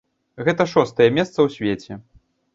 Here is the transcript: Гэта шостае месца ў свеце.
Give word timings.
Гэта 0.47 0.65
шостае 0.71 1.07
месца 1.19 1.35
ў 1.35 1.47
свеце. 1.59 1.93